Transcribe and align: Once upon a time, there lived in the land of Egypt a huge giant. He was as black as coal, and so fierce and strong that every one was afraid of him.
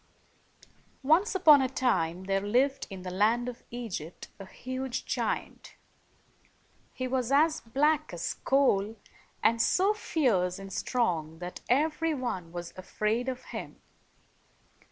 Once 1.03 1.35
upon 1.35 1.61
a 1.61 1.69
time, 1.69 2.23
there 2.23 2.41
lived 2.41 2.87
in 2.89 3.03
the 3.03 3.11
land 3.11 3.47
of 3.47 3.61
Egypt 3.69 4.29
a 4.39 4.47
huge 4.47 5.05
giant. 5.05 5.75
He 6.91 7.07
was 7.07 7.31
as 7.31 7.59
black 7.61 8.11
as 8.11 8.33
coal, 8.33 8.95
and 9.43 9.61
so 9.61 9.93
fierce 9.93 10.57
and 10.57 10.73
strong 10.73 11.37
that 11.37 11.61
every 11.69 12.15
one 12.15 12.51
was 12.51 12.73
afraid 12.75 13.29
of 13.29 13.43
him. 13.53 13.79